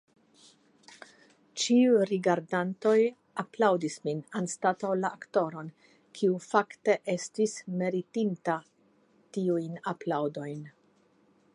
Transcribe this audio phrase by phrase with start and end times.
[1.63, 2.93] Ĉiuj rigardantoj
[3.43, 5.69] aplaŭdis min, anstataŭ la aktoron,
[6.21, 8.57] kiu fakte estis meritinta
[9.39, 10.67] tiujn aplaŭdojn.